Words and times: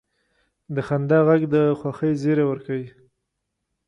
د 0.73 0.75
خندا 0.87 1.19
ږغ 1.27 1.41
د 1.53 1.55
خوښۍ 1.79 2.13
زیری 2.21 2.43
ورکوي. 2.47 2.87